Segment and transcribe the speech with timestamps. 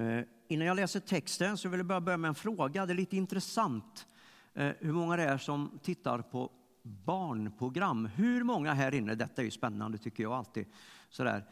[0.00, 2.86] Eh, innan jag läser texten så vill jag bara börja med en fråga.
[2.86, 4.06] Det är lite intressant
[4.54, 6.50] eh, hur många det är som tittar på
[6.82, 8.06] barnprogram.
[8.06, 10.66] Hur många här inne, detta är ju spännande tycker jag alltid,
[11.08, 11.44] sådär,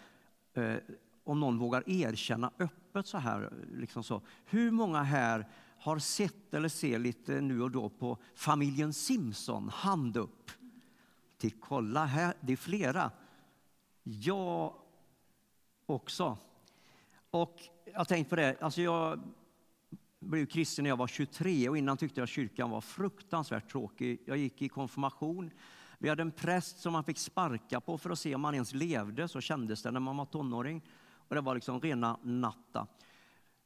[0.55, 0.75] eh,
[1.25, 4.23] om någon vågar erkänna öppet så här, liksom så.
[4.45, 5.47] Hur många här
[5.79, 9.69] har sett eller ser lite nu och då på familjen Simpson?
[9.69, 10.51] Hand upp.
[11.39, 13.11] Till kolla här, det är flera.
[14.03, 14.75] Jag
[15.87, 16.39] också.
[17.31, 19.21] Och jag tänkte på det, alltså jag
[20.21, 24.23] blev kristen när jag var 23 och innan tyckte jag kyrkan var fruktansvärt tråkig.
[24.25, 25.51] Jag gick i konfirmation.
[25.99, 28.75] Vi hade en präst som man fick sparka på för att se om man ens
[28.75, 30.83] levde, så kändes det när man var tonåring.
[31.11, 32.87] Och det var liksom rena natta.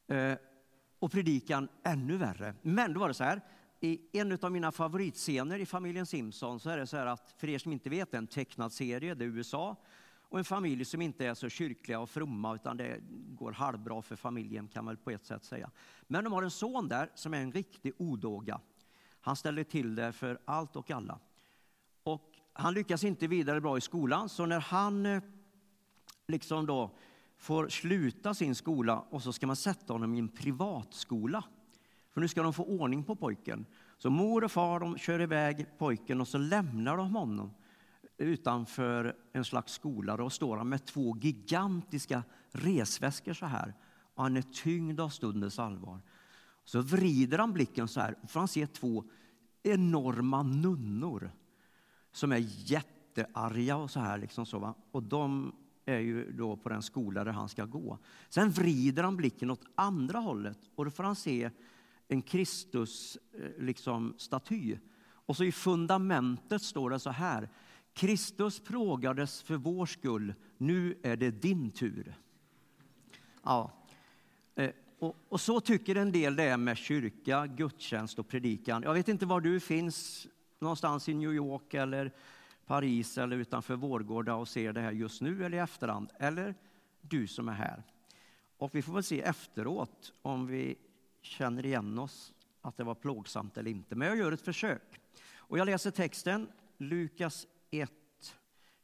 [0.06, 0.34] Eh,
[0.98, 2.54] och predikan ännu värre.
[2.62, 3.40] Men då var det så här,
[3.80, 7.48] i en av mina favoritscener i familjen Simpson så är det så här att, för
[7.48, 9.76] er som inte vet, en tecknad serie, det är USA
[10.32, 14.16] och en familj som inte är så kyrkliga och fromma utan det går halvbra för
[14.16, 15.70] familjen kan man på ett sätt säga.
[16.02, 18.60] Men de har en son där som är en riktig odåga.
[19.20, 21.18] Han ställer till det för allt och alla.
[22.02, 25.22] Och han lyckas inte vidare bra i skolan så när han eh,
[26.26, 26.90] liksom då
[27.36, 31.44] får sluta sin skola och så ska man sätta honom i en privatskola.
[32.10, 33.66] För nu ska de få ordning på pojken.
[33.98, 37.50] Så mor och far de kör iväg pojken och så lämnar de honom
[38.24, 40.16] utanför en slags skola.
[40.16, 43.74] Då står han med två gigantiska resväskor så här.
[44.14, 46.00] Och han är tyngd av stundens allvar.
[46.64, 49.04] Så vrider han blicken så här, för han ser två
[49.62, 51.30] enorma nunnor
[52.12, 54.18] som är jättearga och så här.
[54.18, 54.74] Liksom så, va?
[54.90, 55.52] Och de
[55.84, 57.98] är ju då på den skola där han ska gå.
[58.28, 61.50] Sen vrider han blicken åt andra hållet och då får han se
[62.08, 63.52] en Kristus-staty.
[63.58, 64.14] Eh, liksom,
[65.26, 67.48] och så i fundamentet står det så här.
[67.94, 72.14] Kristus plågades för vår skull, nu är det din tur.
[73.42, 73.72] Ja.
[74.54, 78.82] Eh, och, och, så tycker en del det är med kyrka, gudstjänst och predikan.
[78.82, 80.26] Jag vet inte var du finns,
[80.58, 82.12] någonstans i New York eller
[82.66, 86.54] Paris eller utanför Vårgårda och ser det här just nu eller i efterhand, eller
[87.00, 87.82] du som är här.
[88.56, 90.76] Och vi får väl se efteråt om vi
[91.22, 93.94] känner igen oss, att det var plågsamt eller inte.
[93.94, 95.00] Men jag gör ett försök.
[95.34, 96.48] Och jag läser texten,
[96.78, 97.90] Lukas 1,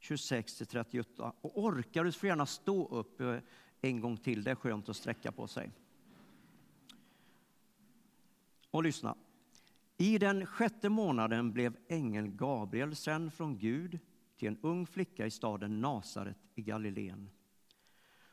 [0.00, 1.32] 26-38.
[1.40, 3.38] Och orkar du så får gärna stå upp eh,
[3.80, 5.70] en gång till, det är skönt att sträcka på sig.
[8.70, 9.16] Och lyssna.
[9.96, 13.98] I den sjätte månaden blev ängeln Gabriel sänd från Gud
[14.36, 17.30] till en ung flicka i staden Nasaret i Galileen.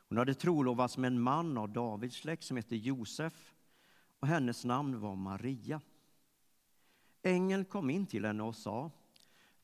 [0.08, 3.54] Hon hade trolovats med en man av Davids släkt som hette Josef
[4.20, 5.80] och hennes namn var Maria.
[7.22, 8.90] Ängeln kom in till henne och sa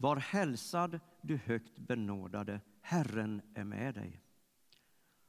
[0.02, 4.20] var hälsad, du högt benådade, Herren är med dig.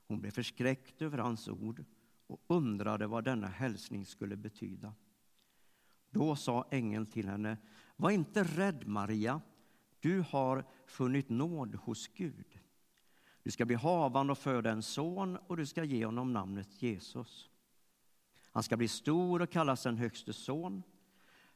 [0.07, 1.85] Hon blev förskräckt över hans ord
[2.27, 4.93] och undrade vad denna hälsning skulle betyda.
[6.09, 7.57] Då sa ängeln till henne,
[7.95, 9.41] var inte rädd Maria,
[9.99, 12.59] du har funnit nåd hos Gud.
[13.43, 17.49] Du ska bli havande och föda en son och du ska ge honom namnet Jesus.
[18.51, 20.83] Han ska bli stor och kallas den högste son.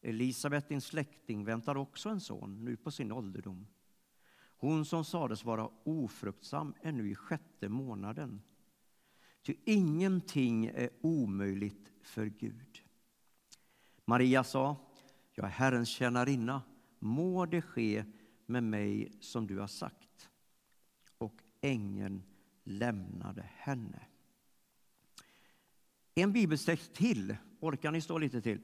[0.00, 3.66] Elisabet, din släkting, väntar också en son, nu på sin ålderdom.
[4.58, 8.42] Hon som sades vara ofruktsam är nu i sjätte månaden.
[9.42, 12.82] Ty ingenting är omöjligt för Gud.
[14.04, 14.76] Maria sa,
[15.34, 16.62] jag är Herrens tjänarinna,
[16.98, 18.04] må det ske
[18.46, 20.30] med mig som du har sagt.
[21.18, 22.22] Och ängeln
[22.64, 24.06] lämnade henne.
[26.14, 28.60] En bibeltext till, orkar ni stå lite till?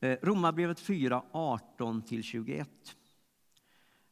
[0.00, 2.66] Eh, Romarbrevet 4, 18-21.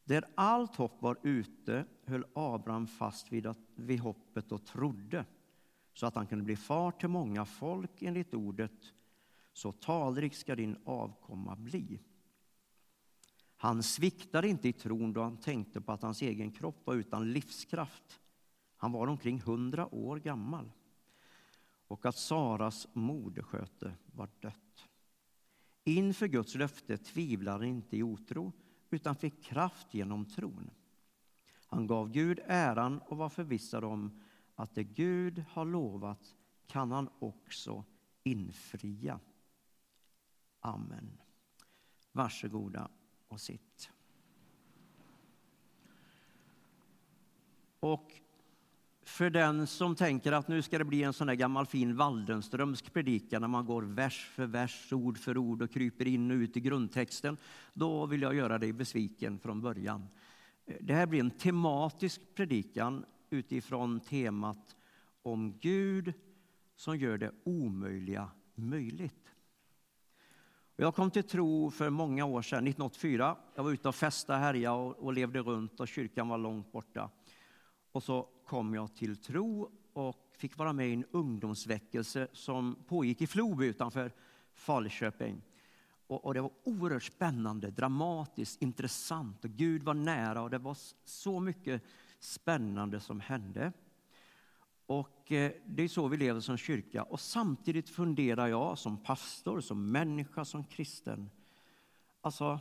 [0.03, 5.25] Där allt hopp var ute höll Abraham fast vid, att, vid hoppet och trodde
[5.93, 8.93] så att han kunde bli far till många folk enligt ordet
[9.53, 11.99] så talrik ska din avkomma bli.
[13.57, 17.31] Han sviktade inte i tron då han tänkte på att hans egen kropp var utan
[17.31, 18.19] livskraft.
[18.77, 20.71] Han var omkring hundra år gammal
[21.87, 24.66] och att Saras modersköte var dött.
[25.87, 28.53] Inför Guds löfte tvivlade han inte i otro
[28.89, 30.69] utan fick kraft genom tron.
[31.65, 34.21] Han gav Gud äran och var förvissad om
[34.55, 36.35] att det Gud har lovat,
[36.65, 37.83] kan han också
[38.23, 39.19] infria.
[40.59, 41.17] Amen.
[42.11, 42.89] Varsågoda
[43.27, 43.89] och sitt.
[47.79, 48.11] Och
[49.17, 52.93] för den som tänker att nu ska det bli en sån där gammal fin Waldenströmsk
[52.93, 56.57] predikan när man går vers för vers, ord för ord och kryper in och ut
[56.57, 57.37] i grundtexten,
[57.73, 60.07] då vill jag göra dig besviken från början.
[60.79, 64.75] Det här blir en tematisk predikan utifrån temat
[65.21, 66.13] om Gud
[66.75, 69.31] som gör det omöjliga möjligt.
[70.75, 73.37] Jag kom till tro för många år sedan, 1984.
[73.55, 77.09] Jag var ute och festade, härjade och, och levde runt och kyrkan var långt borta.
[77.91, 83.21] Och så kom jag till tro och fick vara med i en ungdomsväckelse som pågick
[83.21, 84.11] i Floby utanför
[84.53, 85.41] Falköping.
[86.07, 90.77] Och, och, det var oerhört spännande, dramatiskt, intressant och Gud var nära och det var
[91.03, 91.83] så mycket
[92.19, 93.73] spännande som hände.
[94.85, 97.03] Och eh, det är så vi lever som kyrka.
[97.03, 101.29] Och samtidigt funderar jag som pastor, som människa, som kristen.
[102.21, 102.59] Alltså,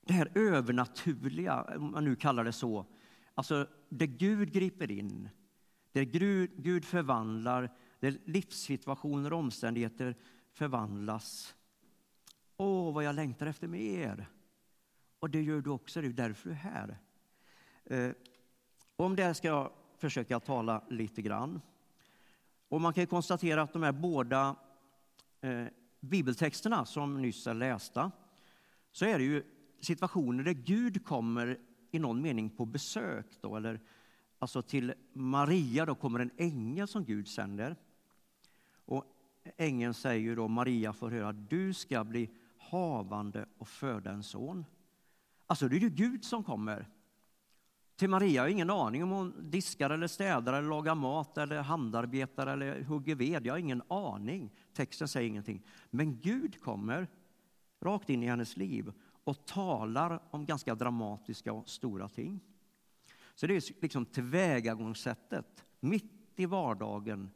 [0.00, 2.86] det här övernaturliga, om man nu kallar det så.
[3.34, 5.28] Alltså, där Gud griper in,
[5.92, 6.02] där
[6.62, 7.70] Gud förvandlar,
[8.00, 10.16] där livssituationer och omständigheter
[10.52, 11.54] förvandlas.
[12.56, 14.28] Åh, vad jag längtar efter mer!
[15.18, 16.98] Och det gör du också, det är därför du är här.
[17.84, 18.12] Eh,
[18.96, 21.60] om det ska jag försöka tala lite grann.
[22.68, 24.56] Och man kan konstatera att de här båda
[25.40, 25.64] eh,
[26.00, 28.10] bibeltexterna som nyss är lästa,
[28.92, 29.42] så är det ju
[29.80, 31.58] situationer där Gud kommer
[31.94, 33.26] i någon mening på besök.
[33.40, 33.80] Då, eller,
[34.38, 37.76] alltså till Maria då kommer en ängel som Gud sänder.
[38.84, 39.04] Och
[39.56, 44.64] ängeln säger då, Maria får höra, du ska bli havande och föda en son.
[45.46, 46.88] Alltså det är ju Gud som kommer
[47.96, 48.32] till Maria.
[48.32, 52.82] Jag har ingen aning om hon diskar eller städar eller lagar mat eller handarbetar eller
[52.82, 53.46] hugger ved.
[53.46, 54.50] Jag har ingen aning.
[54.72, 55.62] Texten säger ingenting.
[55.90, 57.08] Men Gud kommer
[57.80, 58.92] rakt in i hennes liv
[59.24, 62.40] och talar om ganska dramatiska och stora ting.
[63.34, 65.64] Så det är liksom tillvägagångssättet.
[65.80, 67.30] Mitt i vardagen,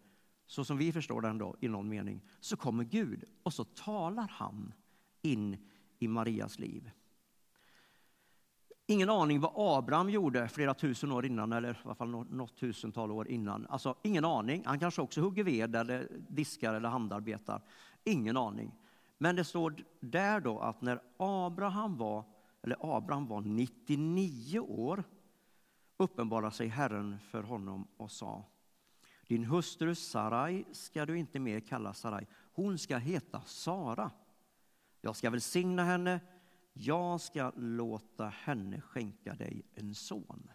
[0.46, 4.28] så som vi förstår den då, i någon mening, så kommer Gud och så talar
[4.28, 4.72] han
[5.22, 5.56] in
[5.98, 6.90] i Marias liv.
[8.86, 13.12] Ingen aning vad Abraham gjorde flera tusen år innan, eller i alla fall något tusental
[13.12, 13.66] år innan.
[13.66, 14.62] Alltså, ingen aning.
[14.66, 17.62] Han kanske också hugger ved, eller diskar eller handarbetar.
[18.04, 18.74] Ingen aning.
[19.18, 22.24] Men det står där då att när Abraham var,
[22.62, 25.04] eller Abraham var 99 år
[25.96, 28.44] uppenbarade sig Herren för honom och sa
[29.26, 32.26] Din hustru Sarai ska du inte mer kalla Sarai.
[32.52, 34.10] Hon ska heta Sara.
[35.00, 36.20] Jag ska välsigna henne
[36.80, 40.50] jag ska låta henne skänka dig en son.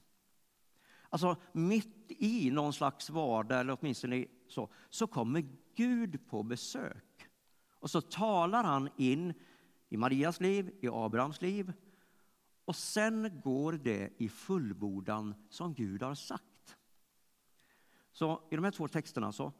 [1.09, 5.45] Alltså mitt i någon slags vardag, eller åtminstone så, så kommer
[5.75, 7.12] Gud på besök.
[7.83, 9.33] Och så talar han in
[9.89, 11.73] i Marias liv, i Abrahams liv.
[12.65, 16.77] Och sen går det i fullbordan som Gud har sagt.
[18.11, 19.51] Så i de här två texterna så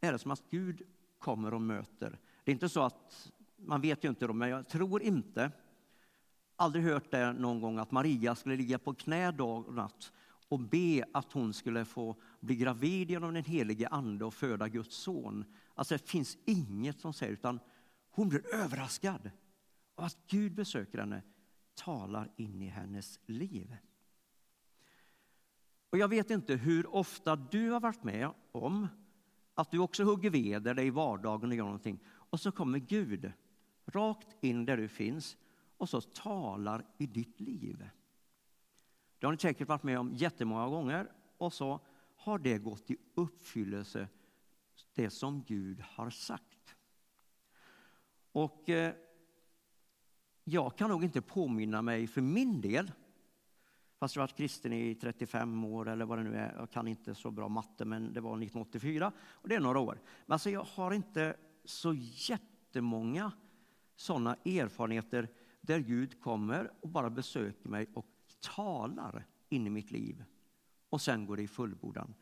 [0.00, 0.82] är det som att Gud
[1.18, 2.18] kommer och möter.
[2.44, 5.50] Det är inte så att, man vet ju inte, men jag tror inte
[6.56, 10.12] aldrig hört det någon gång att Maria skulle ligga på knä dag och natt
[10.48, 14.96] och be att hon skulle få bli gravid genom den helige Ande och föda Guds
[14.96, 15.44] son.
[15.74, 17.60] Alltså det finns inget som säger, utan
[18.12, 19.30] hon blir överraskad
[19.94, 21.22] av att Gud besöker henne,
[21.74, 23.76] talar in i hennes liv.
[25.90, 28.88] Och Jag vet inte hur ofta du har varit med om
[29.54, 33.32] att du också hugger ved eller i vardagen och gör någonting och så kommer Gud
[33.86, 35.36] rakt in där du finns
[35.76, 37.88] och så talar i ditt liv.
[39.18, 41.80] Det har ni säkert varit med om jättemånga gånger och så
[42.16, 44.08] har det gått i uppfyllelse,
[44.94, 46.51] det som Gud har sagt.
[48.32, 48.94] Och eh,
[50.44, 52.92] jag kan nog inte påminna mig för min del,
[53.98, 56.88] fast jag har varit kristen i 35 år eller vad det nu är, jag kan
[56.88, 59.98] inte så bra matte, men det var 1984 och det är några år.
[60.26, 61.94] Men alltså jag har inte så
[62.28, 63.32] jättemånga
[63.96, 65.28] sådana erfarenheter
[65.60, 68.06] där Gud kommer och bara besöker mig och
[68.40, 70.24] talar in i mitt liv.
[70.88, 72.14] Och sen går det i fullbordan.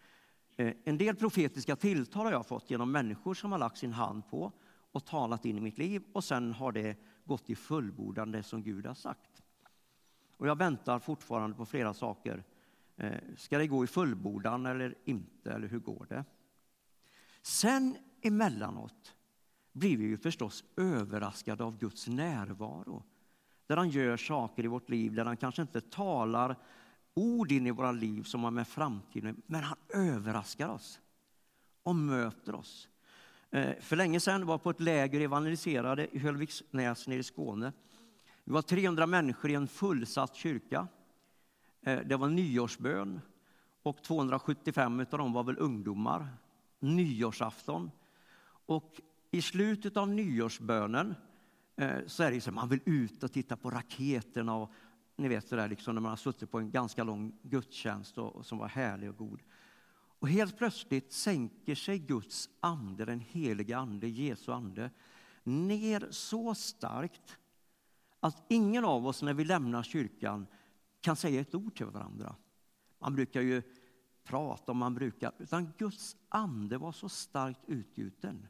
[0.57, 4.29] Eh, en del profetiska tilltal har jag fått genom människor som har lagt sin hand
[4.29, 4.52] på
[4.93, 8.63] och talat in i mitt liv och sen har det gått i fullbordan, det som
[8.63, 9.43] Gud har sagt.
[10.37, 12.45] Och jag väntar fortfarande på flera saker.
[12.97, 16.25] Eh, ska det gå i fullbordan eller inte, eller hur går det?
[17.43, 19.15] Sen emellanåt
[19.73, 23.03] blir vi ju förstås överraskade av Guds närvaro
[23.67, 26.57] där han gör saker i vårt liv, där han kanske inte talar
[27.15, 31.01] ord in i våra liv som har med framtiden men han överraskar oss
[31.83, 32.89] och möter oss
[33.50, 37.73] Eh, för länge sedan var jag på ett läger evangeliserade i Höllviksnäs nere i Skåne.
[38.45, 40.88] Vi var 300 människor i en fullsatt kyrka.
[41.83, 43.21] Eh, det var nyårsbön
[43.83, 46.28] och 275 av dem var väl ungdomar.
[46.78, 47.90] Nyårsafton.
[48.66, 51.14] Och i slutet av nyårsbönen
[51.76, 54.73] eh, så är det så man vill ut och titta på raketerna och
[55.16, 58.37] ni vet det där liksom när man har suttit på en ganska lång gudstjänst och,
[58.37, 59.40] och som var härlig och god.
[60.21, 64.91] Och helt plötsligt sänker sig Guds ande, den heliga ande, Jesu ande,
[65.43, 67.39] ner så starkt
[68.21, 70.47] att ingen av oss när vi lämnar kyrkan
[71.00, 72.37] kan säga ett ord till varandra.
[72.99, 73.62] Man brukar ju
[74.25, 78.47] prata om man brukar, utan Guds ande var så starkt utgjuten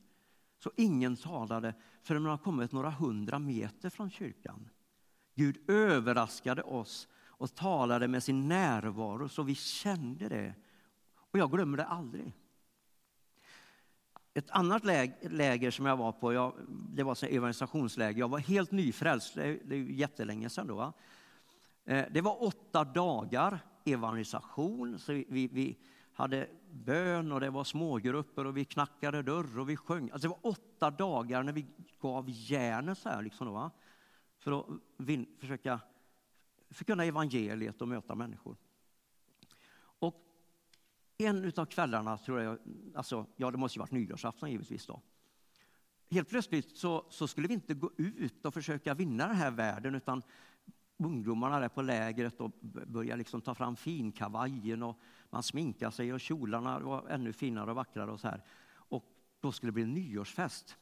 [0.63, 4.69] så ingen talade förrän man har kommit några hundra meter från kyrkan.
[5.35, 10.55] Gud överraskade oss och talade med sin närvaro så vi kände det.
[11.31, 12.33] Och jag glömmer det aldrig.
[14.35, 14.85] Ett annat
[15.21, 18.21] läger som jag var på, jag, det var ett evangelisationsläger.
[18.21, 20.75] Jag var helt nyfrälst, det är, det är jättelänge sedan då.
[20.75, 20.93] Va?
[21.85, 24.99] Eh, det var åtta dagar evangelisation.
[24.99, 25.79] Så vi, vi,
[26.13, 30.11] hade bön och det var smågrupper och vi knackade dörr och vi sjöng.
[30.11, 31.67] Alltså det var åtta dagar när vi
[32.01, 33.71] gav järnet så här liksom då, va?
[34.39, 35.81] för att vin, försöka
[36.71, 38.57] förkunna evangeliet och möta människor.
[41.21, 42.59] En av kvällarna, tror jag,
[42.95, 45.03] alltså, ja det måste ju varit nyårsafton givetvis då.
[46.11, 49.95] Helt plötsligt så, så, skulle vi inte gå ut och försöka vinna den här världen
[49.95, 50.23] utan
[50.97, 52.51] ungdomarna där på lägret och
[52.87, 55.01] började liksom ta fram finkavajen och
[55.31, 58.45] man sminkade sig och kjolarna var ännu finare och vackrare och så här.
[58.75, 59.05] Och
[59.41, 60.77] då skulle det bli en nyårsfest.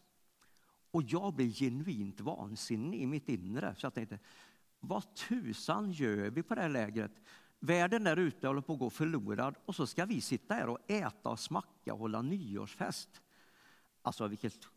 [0.91, 3.75] Och jag blev genuint vansinnig i mitt inre.
[3.75, 4.19] Så jag tänkte,
[4.81, 7.13] vad tusan gör vi på det här lägret?
[7.61, 10.91] Världen där ute håller på att gå förlorad och så ska vi sitta här och
[10.91, 13.23] äta och smacka och hålla nyårsfest.
[14.03, 14.69] Alltså vilket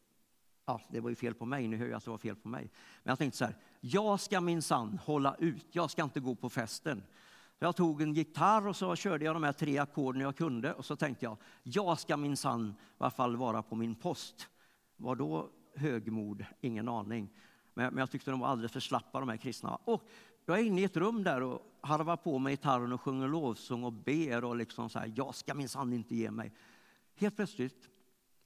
[0.65, 2.47] ja, det var ju fel på mig, nu hör jag att det var fel på
[2.47, 2.69] mig.
[3.03, 6.49] Men jag tänkte så här, jag ska minsann hålla ut, jag ska inte gå på
[6.49, 7.03] festen.
[7.59, 10.85] Jag tog en gitarr och så körde jag de här tre ackorden jag kunde och
[10.85, 14.49] så tänkte jag, jag ska minsann i alla fall vara på min post.
[14.97, 16.45] Var då högmod?
[16.61, 17.29] Ingen aning.
[17.73, 19.75] Men, men jag tyckte de var alldeles för slappa de här kristna.
[19.75, 20.09] Och
[20.45, 23.83] jag är inne i ett rum där och harvar på med gitarren och sjunger lovsång
[23.83, 26.53] och ber och liksom så här, jag ska minsann inte ge mig.
[27.15, 27.89] Helt plötsligt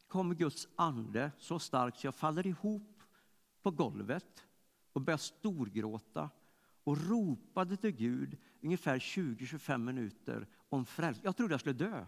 [0.07, 3.03] kommer Guds ande så starkt så jag faller ihop
[3.61, 4.45] på golvet
[4.93, 6.29] och börjar storgråta
[6.83, 11.25] och ropade till Gud ungefär 20-25 minuter om frälsning.
[11.25, 12.05] Jag trodde jag skulle dö.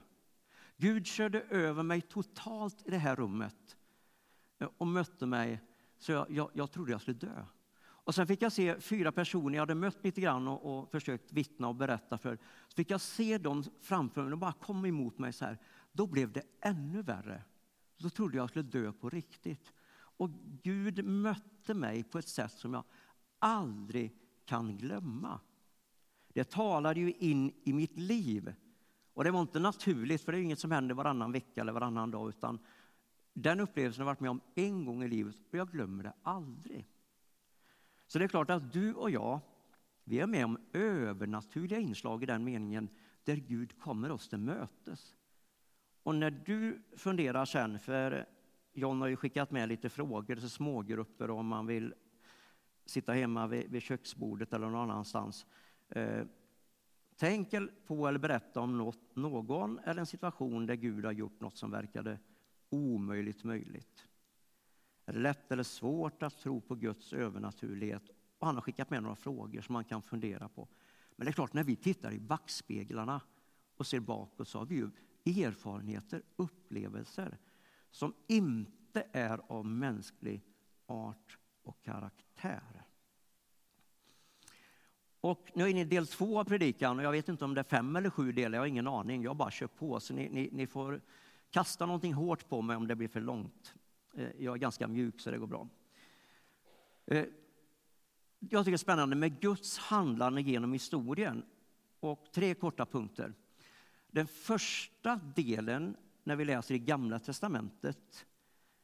[0.77, 3.77] Gud körde över mig totalt i det här rummet
[4.77, 5.61] och mötte mig
[5.97, 7.45] så jag, jag, jag trodde jag skulle dö.
[8.07, 11.33] Och sen fick jag se fyra personer jag hade mött lite grann och, och försökt
[11.33, 12.37] vittna och berätta för.
[12.67, 15.57] Så fick jag se dem framför mig, de bara kom emot mig så här.
[15.91, 17.43] Då blev det ännu värre.
[17.97, 19.73] Då trodde jag skulle dö på riktigt.
[19.93, 20.29] Och
[20.63, 22.83] Gud mötte mig på ett sätt som jag
[23.39, 25.39] aldrig kan glömma.
[26.33, 28.53] Det talade ju in i mitt liv.
[29.13, 32.11] Och det var inte naturligt, för det är inget som händer varannan vecka eller varannan
[32.11, 32.29] dag.
[32.29, 32.59] Utan
[33.33, 36.13] den upplevelsen har jag varit med om en gång i livet och jag glömmer det
[36.23, 36.87] aldrig.
[38.07, 39.39] Så det är klart att du och jag,
[40.03, 42.89] vi är med om övernaturliga inslag i den meningen
[43.23, 45.15] där Gud kommer oss till mötes.
[46.03, 48.25] Och när du funderar sen, för
[48.73, 51.93] John har ju skickat med lite frågor till smågrupper om man vill
[52.85, 55.45] sitta hemma vid, vid köksbordet eller någon annanstans.
[55.89, 56.25] Eh,
[57.15, 57.53] tänk
[57.87, 61.71] på eller berätta om något, någon eller en situation där Gud har gjort något som
[61.71, 62.19] verkade
[62.69, 64.06] omöjligt möjligt.
[65.07, 68.03] Är det lätt eller svårt att tro på Guds övernaturlighet?
[68.39, 70.67] Och han har skickat med några frågor som man kan fundera på.
[71.15, 73.21] Men det är klart, när vi tittar i backspeglarna
[73.77, 74.89] och ser bakåt så har vi ju
[75.45, 77.37] erfarenheter, upplevelser
[77.91, 80.43] som inte är av mänsklig
[80.85, 82.83] art och karaktär.
[85.21, 87.61] Och nu är ni i del två av predikan och jag vet inte om det
[87.61, 89.23] är fem eller sju delar, jag har ingen aning.
[89.23, 91.01] Jag bara kör på, så ni, ni, ni får
[91.49, 93.75] kasta någonting hårt på mig om det blir för långt.
[94.17, 95.67] Eh, jag är ganska mjuk så det går bra.
[97.05, 97.25] Eh,
[98.39, 101.45] jag tycker det är spännande med Guds handlande genom historien.
[101.99, 103.33] Och tre korta punkter.
[104.11, 108.25] Den första delen, när vi läser i Gamla testamentet,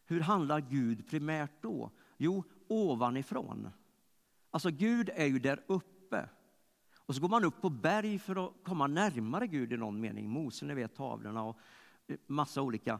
[0.05, 1.91] hur handlar Gud primärt då?
[2.17, 3.69] Jo, ovanifrån.
[4.51, 6.29] Alltså Gud är ju där uppe.
[6.95, 10.29] Och så går man upp på berg för att komma närmare Gud i någon mening.
[10.29, 11.57] Mose, ni vet tavlorna och
[12.07, 12.99] eh, massa olika.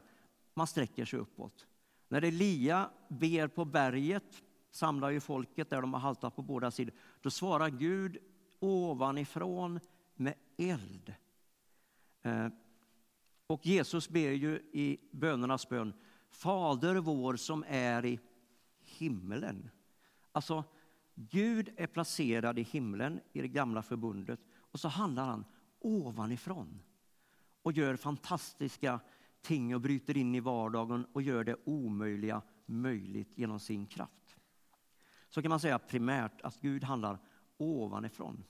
[0.54, 1.66] Man sträcker sig uppåt.
[2.14, 6.94] När Elia ber på berget, samlar ju folket där de har haltat på båda sidor,
[7.20, 8.18] då svarar Gud
[8.58, 9.80] ovanifrån
[10.14, 11.14] med eld.
[12.22, 12.48] Eh,
[13.46, 15.92] och Jesus ber ju i bönernas bön,
[16.30, 18.20] Fader vår som är i
[18.80, 19.70] himmelen.
[20.32, 20.64] Alltså,
[21.14, 25.44] Gud är placerad i himlen i det gamla förbundet och så handlar han
[25.80, 26.80] ovanifrån
[27.62, 29.00] och gör fantastiska
[29.44, 34.36] ting och bryter in i vardagen och gör det omöjliga möjligt genom sin kraft.
[35.28, 37.18] Så kan man säga primärt att Gud handlar
[37.56, 38.44] ovanifrån.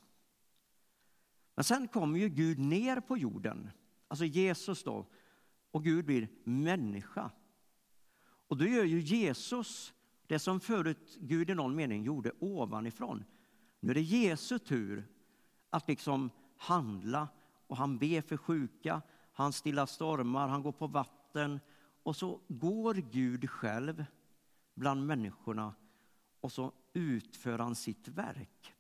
[1.55, 3.71] Men sen kommer ju Gud ner på jorden,
[4.09, 5.07] alltså Jesus då,
[5.71, 7.31] och Gud blir människa.
[8.49, 9.95] Och då gör ju Jesus
[10.27, 13.25] det som förut Gud i någon mening gjorde ovanifrån.
[13.81, 15.09] Nu är det Jesu tur
[15.71, 17.29] att liksom handla
[17.67, 19.03] och han ber för sjuka,
[19.35, 21.61] han stillar stormar, han går på vatten
[22.03, 24.05] och så går Gud själv
[24.75, 25.75] bland människorna
[26.41, 28.75] och så utför han sitt verk.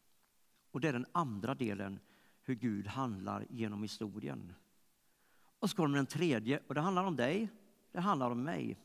[0.71, 2.01] Och det är den andra delen,
[2.43, 4.55] hur Gud handlar genom historien.
[5.59, 7.49] Och så kommer den tredje, och det handlar om dig,
[7.93, 8.79] det handlar om mig.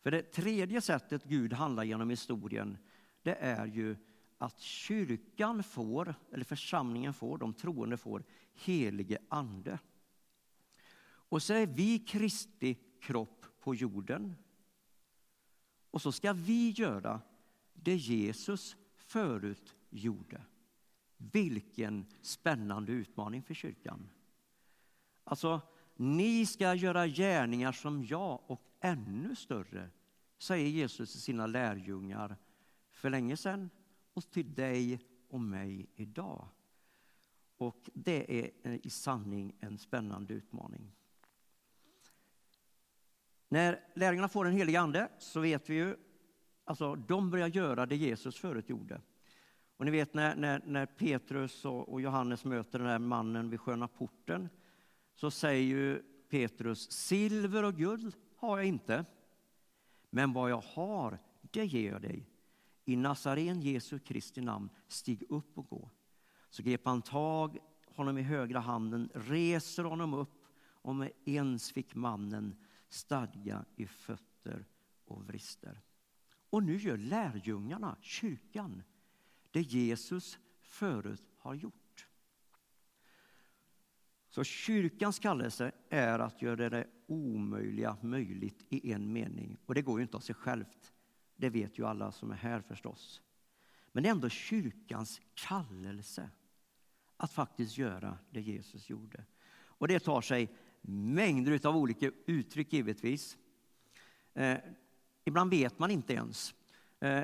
[0.00, 2.78] För det tredje sättet Gud handlar genom historien,
[3.22, 3.96] det är ju
[4.38, 8.24] att kyrkan får, eller församlingen får, de troende får,
[8.54, 9.78] helige ande.
[11.28, 14.34] Och så är vi Kristi kropp på jorden.
[15.90, 17.20] Och så ska vi göra
[17.72, 20.42] det Jesus förut gjorde.
[21.16, 24.10] Vilken spännande utmaning för kyrkan.
[25.24, 25.60] Alltså,
[25.96, 29.90] ni ska göra gärningar som jag och ännu större,
[30.38, 32.36] säger Jesus till sina lärjungar
[32.90, 33.70] för länge sedan
[34.12, 36.48] och till dig och mig idag.
[37.56, 40.92] Och det är eh, i sanning en spännande utmaning.
[43.48, 45.96] När lärjungarna får den helige Ande så vet vi ju,
[46.64, 49.00] alltså de börjar göra det Jesus förut gjorde.
[49.76, 53.60] Och ni vet när, när, när Petrus och, och, Johannes möter den där mannen vid
[53.60, 54.48] sköna porten
[55.14, 59.04] så säger ju Petrus, silver och guld har jag inte,
[60.10, 62.28] men vad jag har, det ger jag dig.
[62.84, 65.90] I Nazaren Jesu Kristi namn, stig upp och gå.
[66.50, 71.94] Så grep han tag honom i högra handen, reser honom upp och med ens fick
[71.94, 72.56] mannen
[72.88, 74.66] stadga i fötter
[75.04, 75.80] och vrister.
[76.50, 78.82] Och nu gör lärjungarna, kyrkan,
[79.50, 82.06] det Jesus förut har gjort.
[84.28, 89.58] Så kyrkans kallelse är att göra det omöjliga möjligt i en mening.
[89.66, 90.92] Och det går ju inte av sig självt.
[91.36, 93.22] Det vet ju alla som är här förstås.
[93.92, 96.30] Men det är ändå kyrkans kallelse
[97.16, 99.24] att faktiskt göra det Jesus gjorde.
[99.50, 103.36] Och det tar sig mängder av olika uttryck givetvis.
[104.34, 104.58] Eh,
[105.24, 106.54] ibland vet man inte ens.
[107.00, 107.22] Eh,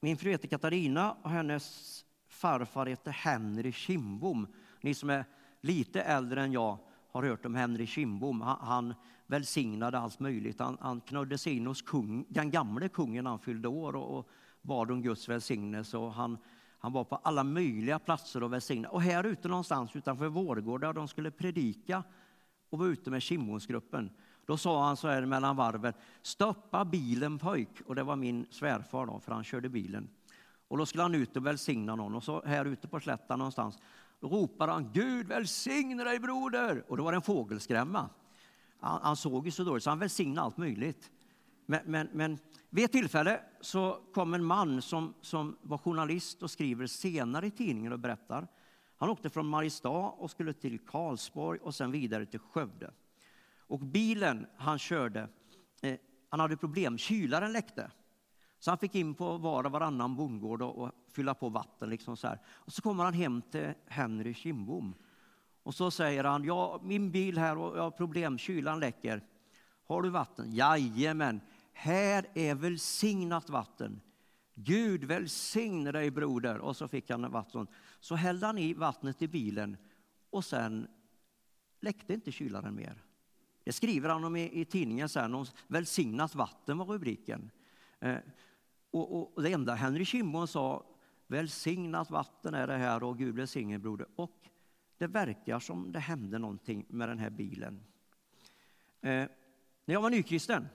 [0.00, 4.46] min fru heter Katarina och hennes farfar heter Henry Kimbom.
[4.80, 5.24] Ni som är
[5.60, 6.78] lite äldre än jag
[7.10, 8.40] har hört om Henry Kimbom.
[8.40, 8.94] Han, han
[9.26, 10.60] välsignade allt möjligt.
[10.60, 14.18] Han, han knödde sig in hos kung, den gamle kungen när han fyllde år och,
[14.18, 14.28] och
[14.62, 15.96] bad om Guds välsignelse.
[15.96, 16.38] Och han,
[16.78, 18.94] han var på alla möjliga platser och välsignade.
[18.94, 22.02] Och här ute någonstans utanför Vårgårda, där de skulle predika
[22.74, 24.10] och var ute med Kimbomsgruppen.
[24.46, 27.68] Då sa han så här mellan varven, stoppa bilen pojk.
[27.86, 30.08] Och det var min svärfar då, för han körde bilen.
[30.68, 32.14] Och då skulle han ut och välsigna någon.
[32.14, 33.78] Och så här ute på slätten någonstans
[34.20, 36.84] då ropade han, Gud välsigne dig broder.
[36.88, 38.10] Och då var det en fågelskrämma.
[38.80, 41.10] Han, han såg ju så dåligt så han välsignade allt möjligt.
[41.66, 42.38] Men, men, men
[42.70, 47.50] vid ett tillfälle så kom en man som, som var journalist och skriver senare i
[47.50, 48.48] tidningen och berättar.
[49.04, 52.90] Han åkte från Mariestad och skulle till Karlsborg och sen vidare till Skövde.
[53.58, 55.28] Och bilen han körde,
[55.82, 57.90] eh, han hade problem, kylaren läckte.
[58.58, 61.90] Så han fick in på var och varannan bondgård och, och fylla på vatten.
[61.90, 62.38] Liksom så här.
[62.46, 64.94] Och så kommer han hem till Henry Kimbom.
[65.62, 69.24] Och så säger han, ja, min bil här och jag har problem, kylan läcker.
[69.86, 70.52] Har du vatten?
[70.52, 71.40] Jajamän,
[71.72, 74.00] här är välsignat vatten.
[74.54, 76.58] Gud välsigne dig broder.
[76.58, 77.66] Och så fick han vatten.
[78.00, 79.76] Så hällde han i vattnet i bilen
[80.30, 80.88] och sen
[81.80, 83.02] läckte inte kylaren mer.
[83.64, 85.46] Det skriver han om i, i tidningen sen.
[85.66, 87.50] Välsignat vatten var rubriken.
[88.00, 88.18] Eh,
[88.90, 90.86] och, och, det enda Henry Kimbon sa,
[91.26, 94.06] välsignat vatten är det här och Gud välsigne broder.
[94.16, 94.48] Och
[94.98, 97.84] det verkar som det hände någonting med den här bilen.
[99.00, 99.28] Eh,
[99.84, 100.68] när jag var nykristen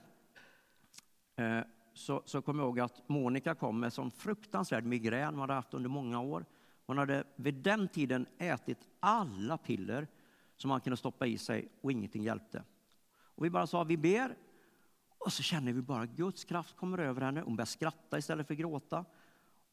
[1.36, 1.60] eh,
[2.00, 5.74] så, så kom jag ihåg att Monica kom med sån fruktansvärd migrän hon hade haft
[5.74, 6.44] under många år.
[6.86, 10.08] Hon hade vid den tiden ätit alla piller
[10.56, 12.64] som man kunde stoppa i sig och ingenting hjälpte.
[13.12, 14.36] Och vi bara sa vi ber
[15.18, 17.40] och så känner vi bara Guds kraft kommer över henne.
[17.40, 19.04] Hon börjar skratta istället för gråta.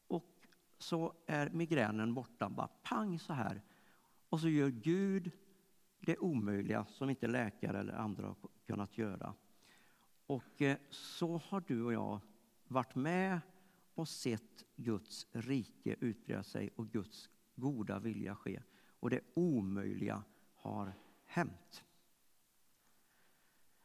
[0.08, 0.46] Och
[0.78, 3.62] så är migränen borta, bara pang så här.
[4.28, 5.30] Och så gör Gud
[6.00, 8.36] det omöjliga som inte läkare eller andra har
[8.66, 9.34] kunnat göra.
[10.28, 12.20] Och eh, så har du och jag
[12.68, 13.40] varit med
[13.94, 18.62] och sett Guds rike utbreda sig och Guds goda vilja ske.
[19.00, 20.22] Och det omöjliga
[20.54, 20.92] har
[21.24, 21.84] hänt.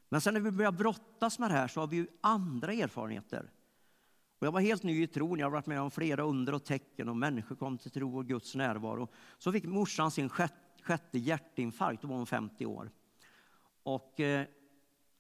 [0.09, 3.51] Men sen när vi börjar brottas med det här så har vi ju andra erfarenheter.
[4.39, 6.65] Och jag var helt ny i tron, jag har varit med om flera under och
[6.65, 9.07] tecken och människor kom till tro och Guds närvaro.
[9.37, 12.91] Så fick morsan sin sjätte hjärtinfarkt, då var hon 50 år.
[13.83, 14.47] Och eh,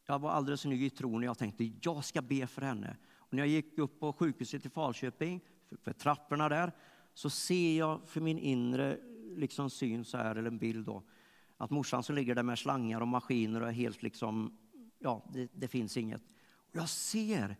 [0.05, 2.97] jag var alldeles ny i tron och jag tänkte jag ska be för henne.
[3.15, 5.41] Och när jag gick upp på sjukhuset i Falköping,
[5.81, 6.71] för trapporna där,
[7.13, 8.99] så ser jag för min inre
[9.35, 11.03] liksom syn så här, eller en bild då,
[11.57, 14.57] att morsan som ligger där med slangar och maskiner och är helt liksom,
[14.99, 16.21] ja, det, det finns inget.
[16.55, 17.55] Och jag ser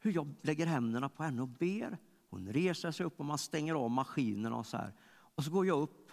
[0.00, 1.98] hur jag lägger händerna på henne och ber.
[2.30, 4.92] Hon reser sig upp och man stänger av maskinerna och så här.
[5.10, 6.10] Och så går jag upp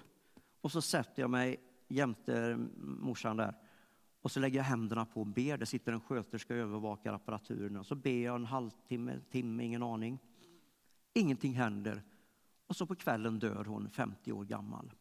[0.61, 3.55] och så sätter jag mig jämte morsan där.
[4.25, 5.57] Och så lägger jag händerna på och ber.
[5.57, 7.77] Det sitter en sköterska och övervakar apparaturen.
[7.77, 10.19] Och så ber jag en halvtimme, timme, ingen aning.
[11.13, 12.03] Ingenting händer.
[12.67, 14.93] Och så på kvällen dör hon, 50 år gammal.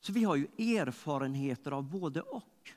[0.00, 0.44] Så vi har ju
[0.78, 2.70] erfarenheter av både och.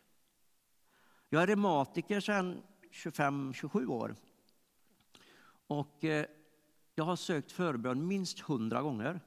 [1.29, 4.15] Jag är reumatiker sedan 25-27 år.
[5.67, 6.25] Och eh,
[6.95, 9.19] jag har sökt förbön minst 100 gånger.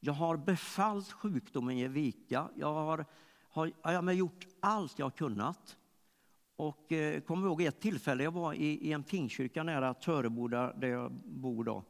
[0.00, 2.48] Jag har befallt sjukdomen ge vika.
[2.56, 3.06] Jag har,
[3.50, 5.76] har jag gjort allt jag kunnat.
[6.56, 10.88] Och eh, kommer ihåg ett tillfälle, jag var i, i en pingkyrka nära Töreboda där
[10.88, 11.64] jag bor.
[11.64, 11.84] Då.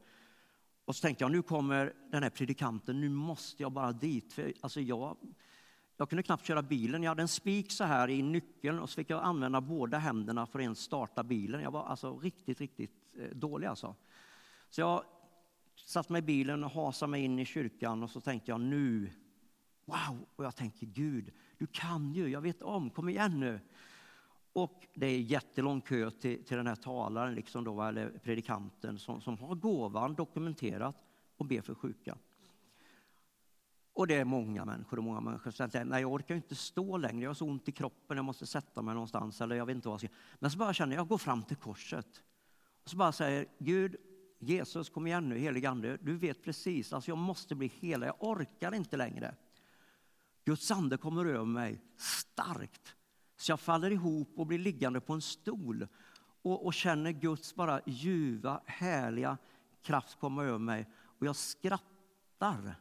[0.85, 4.33] Och så tänkte jag, nu kommer den här predikanten, nu måste jag bara dit.
[4.33, 5.17] För, alltså jag,
[5.97, 7.03] jag kunde knappt köra bilen.
[7.03, 10.47] Jag hade en spik så här i nyckeln och så fick jag använda båda händerna
[10.47, 11.63] för att ens starta bilen.
[11.63, 13.95] Jag var alltså riktigt, riktigt eh, dålig alltså.
[14.71, 15.05] Så jag
[15.87, 19.11] satte mig i bilen och hasade mig in i kyrkan och så tänkte jag nu,
[19.85, 20.27] wow!
[20.37, 23.61] Och jag tänker, Gud, du kan ju, jag vet om, kom igen nu.
[24.53, 29.21] Och det är jättelång kö till, till den här talaren, liksom då, eller predikanten, som,
[29.21, 31.05] som har gåvan dokumenterat
[31.37, 32.19] och ber för sjuka.
[33.93, 36.97] Och det är många människor och många människor som säger, nej jag orkar inte stå
[36.97, 39.75] längre, jag har så ont i kroppen, jag måste sätta mig någonstans, eller jag vet
[39.75, 40.19] inte vad jag ska.
[40.39, 42.23] Men så bara känner jag, jag går fram till korset.
[42.85, 43.97] Och så bara säger, Gud,
[44.39, 48.17] Jesus kom igen nu, helige ande, du vet precis, alltså jag måste bli hela, jag
[48.19, 49.35] orkar inte längre.
[50.45, 52.97] Guds ande kommer över mig starkt.
[53.37, 55.87] Så jag faller ihop och blir liggande på en stol
[56.43, 59.39] och, och känner Guds bara ljuva, härliga
[59.83, 60.89] kraft komma över mig.
[61.03, 62.75] Och jag skrattar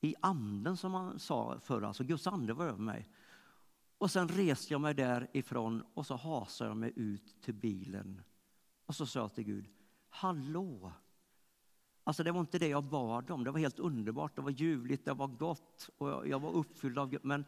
[0.00, 1.82] i anden, som man sa förr.
[1.82, 3.08] Alltså Guds ande var över mig.
[3.98, 8.22] Och sen reste jag mig därifrån och så hasade jag mig ut till bilen.
[8.86, 9.68] Och så sa jag till Gud,
[10.08, 10.92] hallå!
[12.10, 15.04] Alltså det var inte det jag bad om, det var helt underbart, det var ljuvligt,
[15.04, 17.24] det var gott och jag, jag var uppfylld av Gud.
[17.24, 17.44] Men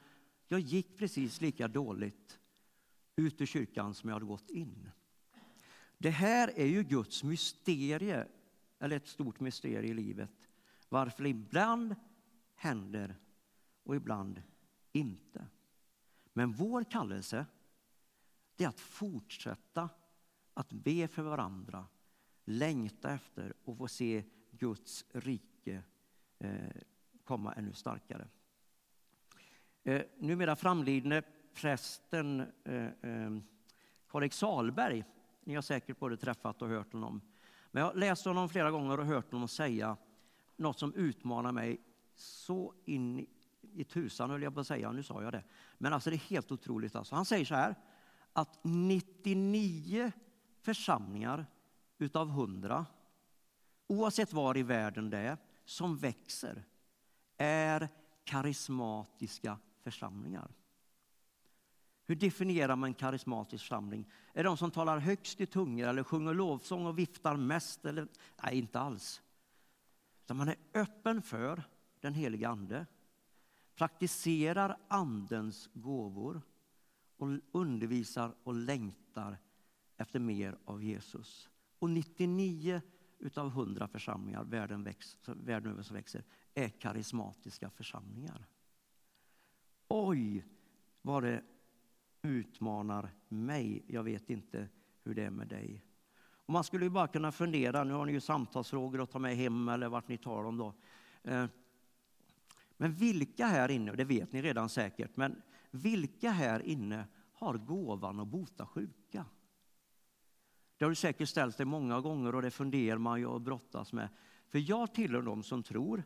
[0.48, 2.40] jag gick precis lika dåligt
[3.16, 4.90] ut ur kyrkan som jag hade gått in.
[5.98, 8.26] Det här är ju Guds mysterie,
[8.78, 10.48] eller ett stort mysterie i livet.
[10.88, 11.94] Varför ibland
[12.54, 13.16] händer
[13.82, 14.42] och ibland
[14.92, 15.46] inte.
[16.32, 17.46] Men vår kallelse
[18.56, 19.88] är att fortsätta
[20.54, 21.86] att be för varandra,
[22.44, 24.24] längta efter och få se
[24.58, 25.82] Guds rike
[26.38, 26.50] eh,
[27.24, 28.28] komma ännu starkare.
[29.84, 31.22] Eh, numera framlidne
[31.54, 33.30] prästen eh, eh,
[34.08, 35.04] Karl-Erik Salberg,
[35.44, 37.20] ni har säkert både träffat och hört honom.
[37.70, 39.96] Men jag har läst honom flera gånger och hört honom säga
[40.56, 41.80] något som utmanar mig
[42.14, 43.26] så in
[43.74, 44.92] i tusan, höll jag på att säga.
[44.92, 45.44] Nu sa jag det.
[45.78, 46.96] Men alltså det är helt otroligt.
[46.96, 47.14] Alltså.
[47.14, 47.74] Han säger så här,
[48.32, 50.12] att 99
[50.60, 51.46] församlingar
[51.98, 52.86] utav 100,
[53.86, 56.64] oavsett var i världen det är, som växer,
[57.36, 57.88] är
[58.24, 60.50] karismatiska församlingar.
[62.04, 64.08] Hur definierar man en karismatisk församling?
[64.32, 67.84] Är det de som talar högst i tungor eller sjunger lovsång och viftar mest?
[67.84, 68.08] Eller?
[68.42, 69.22] Nej, inte alls.
[70.26, 71.62] Så man är öppen för
[72.00, 72.86] den heliga Ande,
[73.74, 76.42] praktiserar Andens gåvor
[77.16, 79.38] och undervisar och längtar
[79.96, 81.48] efter mer av Jesus.
[81.78, 82.80] Och 99
[83.22, 88.46] utav 100 församlingar världen, väx, världen över som växer är karismatiska församlingar.
[89.88, 90.46] Oj,
[91.02, 91.42] vad det
[92.22, 93.84] utmanar mig.
[93.86, 94.68] Jag vet inte
[95.04, 95.84] hur det är med dig.
[96.46, 99.36] Och man skulle ju bara kunna fundera, nu har ni ju samtalsfrågor att ta med
[99.36, 100.74] hem eller vart ni tar dem då.
[101.22, 101.46] Eh,
[102.76, 108.20] men vilka här inne, det vet ni redan säkert, men vilka här inne har gåvan
[108.20, 109.26] att bota sjuka?
[110.82, 113.92] Det har du säkert ställt dig många gånger och det funderar man ju och brottas
[113.92, 114.08] med.
[114.48, 116.04] För jag tillhör dem som tror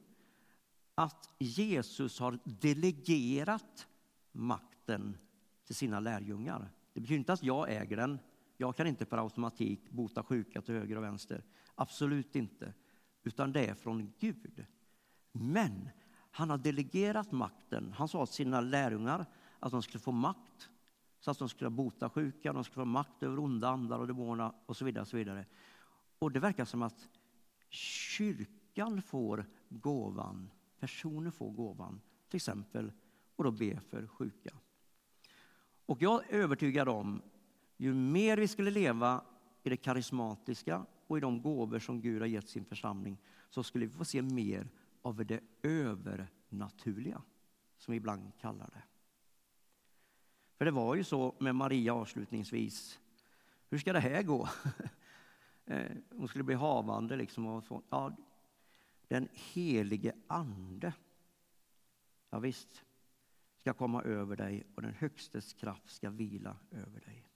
[0.95, 3.87] att Jesus har delegerat
[4.33, 5.19] makten
[5.65, 6.71] till sina lärjungar.
[6.93, 8.19] Det betyder inte att jag äger den,
[8.57, 11.45] jag kan inte per automatik bota sjuka till höger och vänster.
[11.75, 12.75] Absolut inte.
[13.23, 14.67] Utan det är från Gud.
[15.33, 15.89] Men
[16.31, 17.93] han har delegerat makten.
[17.97, 19.27] Han sa till sina lärjungar
[19.61, 20.71] att de skulle få makt
[21.27, 24.53] så att de skulle bota sjuka, de skulle få makt över onda andar och demoner
[24.67, 25.03] och så vidare.
[25.03, 25.47] Och så vidare.
[26.19, 27.09] Och det verkar som att
[27.69, 32.93] kyrkan får gåvan, personer får gåvan, till exempel,
[33.37, 34.55] och då be för sjuka.
[35.87, 37.23] Och jag är övertygad om,
[37.77, 39.25] ju mer vi skulle leva
[39.63, 43.19] i det karismatiska och i de gåvor som Gud har gett sin församling,
[43.51, 44.69] så skulle vi få se mer
[45.03, 47.23] av det övernaturliga,
[47.79, 48.83] som vi ibland kallar det.
[50.57, 52.99] För det var ju så med Maria avslutningsvis.
[53.71, 54.49] Hur ska det här gå?
[55.69, 57.17] Eh, hon skulle bli havande.
[57.17, 57.83] Liksom och så.
[57.91, 58.17] Ja,
[59.09, 60.93] den helige Ande,
[62.31, 62.85] ja, visst,
[63.59, 67.27] ska komma över dig och den Högstes kraft ska vila över dig.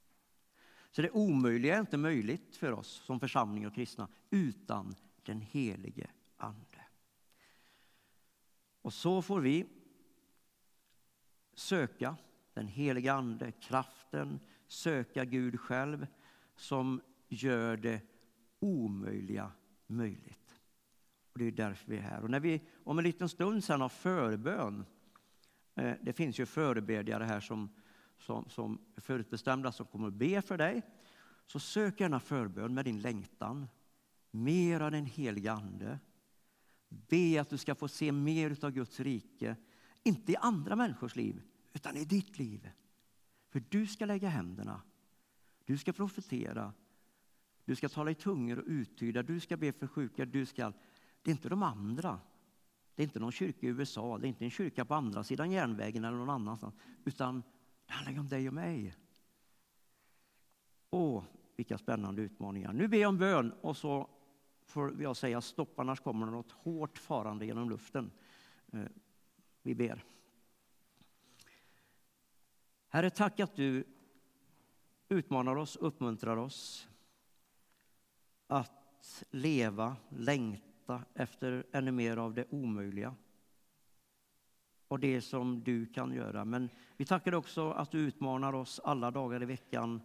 [0.91, 6.11] Så det omöjliga är inte möjligt för oss som församling och kristna utan den helige
[6.37, 6.85] Ande.
[8.83, 9.67] Och så får vi
[11.55, 12.17] söka
[12.61, 16.07] den heliga Ande, kraften, söka Gud själv
[16.57, 18.01] som gör det
[18.59, 19.53] omöjliga
[19.87, 20.61] möjligt.
[21.33, 22.23] Och Det är därför vi är här.
[22.23, 24.85] Och när vi om en liten stund sen har förbön,
[25.75, 27.69] eh, det finns ju förebedjare här som,
[28.19, 30.83] som, som är förutbestämda som kommer att be för dig,
[31.47, 33.67] så sök gärna förbön med din längtan.
[34.31, 35.99] Mer av den heliga Ande.
[36.89, 39.57] Be att du ska få se mer av Guds rike,
[40.03, 42.71] inte i andra människors liv, utan i ditt liv.
[43.49, 44.83] För du ska lägga händerna,
[45.65, 46.73] du ska profetera,
[47.65, 50.73] du ska tala i tungor och uttyda, du ska be för sjuka, du ska...
[51.23, 52.21] Det är inte de andra.
[52.95, 55.51] Det är inte någon kyrka i USA, det är inte en kyrka på andra sidan
[55.51, 57.43] järnvägen eller någon annanstans, utan
[57.87, 58.95] det handlar om dig och mig.
[60.91, 61.25] Åh,
[61.57, 62.73] vilka spännande utmaningar.
[62.73, 64.09] Nu ber jag om bön och så
[64.63, 68.11] får jag säga stopp, annars kommer det något hårt farande genom luften.
[68.73, 68.85] Eh,
[69.63, 70.05] vi ber.
[72.93, 73.85] Herre, tack att du
[75.09, 76.89] utmanar oss, uppmuntrar oss
[78.47, 83.15] att leva, längta efter ännu mer av det omöjliga
[84.89, 86.45] och det som du kan göra.
[86.45, 90.01] Men vi tackar också att du utmanar oss alla dagar i veckan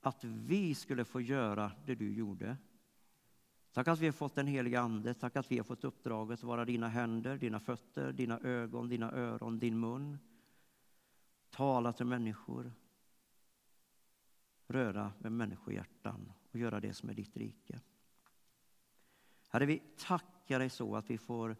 [0.00, 2.56] att vi skulle få göra det du gjorde.
[3.72, 6.44] Tack att vi har fått den heliga Ande, tack att vi har fått uppdraget att
[6.44, 10.18] vara dina händer, dina fötter, dina ögon, dina öron, din mun.
[11.54, 12.72] Tala till människor,
[14.66, 17.80] röra med människohjärtan och göra det som är ditt rike.
[19.48, 21.56] Herre, vi tackar dig så att vi får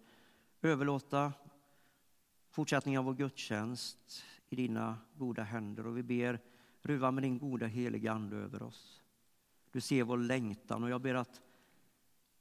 [0.63, 1.33] överlåta
[2.51, 6.41] fortsättningen av vår gudstjänst i dina goda händer och vi ber
[6.83, 9.03] ruva med din goda heliga Ande över oss.
[9.71, 11.41] Du ser vår längtan och jag ber att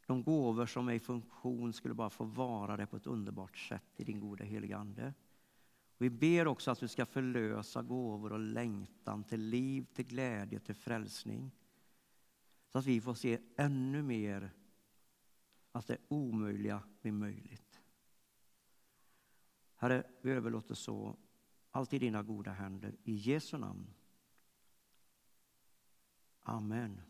[0.05, 3.93] de gåvor som är i funktion skulle bara få vara det på ett underbart sätt
[3.95, 5.13] i din goda heliga Ande.
[6.03, 10.75] Vi ber också att du ska förlösa gåvor och längtan till liv, till glädje, till
[10.75, 11.51] frälsning.
[12.67, 14.51] Så att vi får se ännu mer
[15.71, 17.81] att det omöjliga blir möjligt.
[19.75, 21.17] Herre, vi överlåter så
[21.71, 22.95] allt i dina goda händer.
[23.03, 23.93] I Jesu namn.
[26.41, 27.01] Amen.